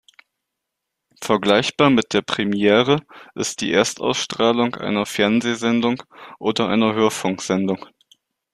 [1.21, 3.03] Vergleichbar mit der Premiere
[3.35, 6.01] ist die Erstausstrahlung einer Fernsehsendung
[6.39, 7.85] oder einer Hörfunksendung.